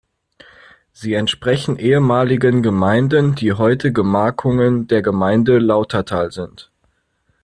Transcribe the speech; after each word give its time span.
Sie 0.93 1.13
entsprechen 1.13 1.77
ehemaligen 1.77 2.63
Gemeinden, 2.63 3.35
die 3.35 3.53
heute 3.53 3.93
Gemarkungen 3.93 4.87
der 4.87 5.03
Gemeinde 5.03 5.59
Lautertal 5.59 6.31
sind. 6.31 6.71